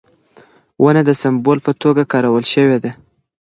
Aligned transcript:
ونه 0.83 1.01
د 1.07 1.11
سمبول 1.21 1.59
په 1.65 1.71
توګه 1.81 2.01
کارول 2.13 2.43
شوې 2.53 2.77
ده. 2.83 2.91